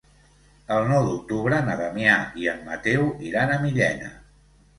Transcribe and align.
El 0.75 0.87
nou 0.91 1.03
d'octubre 1.09 1.59
na 1.67 1.75
Damià 1.81 2.15
i 2.45 2.49
en 2.55 2.65
Mateu 2.71 3.07
iran 3.29 3.55
a 3.59 3.61
Millena. 3.69 4.11